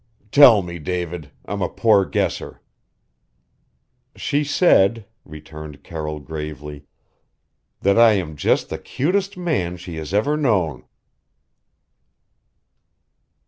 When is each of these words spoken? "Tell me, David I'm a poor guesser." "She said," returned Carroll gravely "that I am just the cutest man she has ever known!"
"Tell 0.31 0.63
me, 0.63 0.79
David 0.79 1.29
I'm 1.45 1.61
a 1.61 1.69
poor 1.69 2.05
guesser." 2.05 2.59
"She 4.15 4.43
said," 4.43 5.05
returned 5.25 5.83
Carroll 5.83 6.19
gravely 6.19 6.87
"that 7.81 7.99
I 7.99 8.13
am 8.13 8.35
just 8.35 8.69
the 8.69 8.79
cutest 8.79 9.37
man 9.37 9.77
she 9.77 9.97
has 9.97 10.11
ever 10.11 10.35
known!" 10.35 10.85